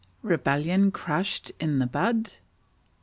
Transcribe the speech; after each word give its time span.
Rebellion 0.23 0.89
crushed 0.89 1.51
in 1.59 1.77
the 1.77 1.85
Bud. 1.85 2.31